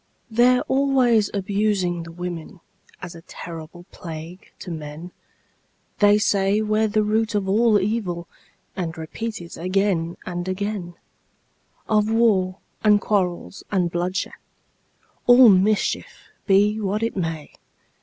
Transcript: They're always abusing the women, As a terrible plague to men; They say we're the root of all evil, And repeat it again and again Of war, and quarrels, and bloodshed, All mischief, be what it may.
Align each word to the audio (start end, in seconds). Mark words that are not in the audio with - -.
They're 0.31 0.63
always 0.63 1.29
abusing 1.31 2.01
the 2.01 2.11
women, 2.11 2.59
As 3.03 3.13
a 3.13 3.21
terrible 3.21 3.85
plague 3.91 4.51
to 4.57 4.71
men; 4.71 5.11
They 5.99 6.17
say 6.17 6.59
we're 6.59 6.87
the 6.87 7.03
root 7.03 7.35
of 7.35 7.47
all 7.47 7.79
evil, 7.79 8.27
And 8.75 8.97
repeat 8.97 9.39
it 9.43 9.57
again 9.57 10.17
and 10.25 10.47
again 10.47 10.95
Of 11.87 12.09
war, 12.11 12.55
and 12.83 12.99
quarrels, 12.99 13.63
and 13.71 13.91
bloodshed, 13.91 14.33
All 15.27 15.49
mischief, 15.49 16.29
be 16.47 16.79
what 16.79 17.03
it 17.03 17.15
may. 17.15 17.51